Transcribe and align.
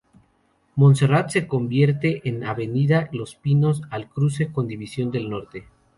Montserrat 0.77 1.29
se 1.29 1.45
convierte 1.45 2.27
en 2.27 2.43
Avenida 2.43 3.07
Los 3.11 3.35
Pinos 3.35 3.83
al 3.91 4.09
cruce 4.09 4.51
con 4.51 4.67
División 4.67 5.11
del 5.11 5.29
Norte. 5.29 5.67